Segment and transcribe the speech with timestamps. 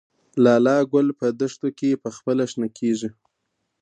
[0.43, 3.09] لاله ګل په دښتو کې پخپله شنه کیږي؟